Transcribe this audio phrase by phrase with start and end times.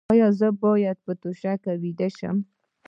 [0.13, 2.37] ایا زه باید په توشک ویده شم؟